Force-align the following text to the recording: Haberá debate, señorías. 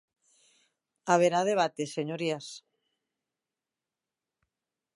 Haberá 1.11 1.41
debate, 1.51 1.83
señorías. 1.97 2.47